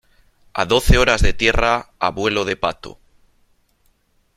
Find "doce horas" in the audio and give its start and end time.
0.73-1.21